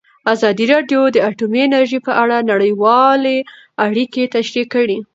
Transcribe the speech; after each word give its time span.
ازادي 0.33 0.65
راډیو 0.73 1.01
د 1.11 1.17
اټومي 1.29 1.59
انرژي 1.67 1.99
په 2.07 2.11
اړه 2.21 2.37
نړیوالې 2.51 3.37
اړیکې 3.85 4.23
تشریح 4.35 4.65
کړي. 4.75 4.97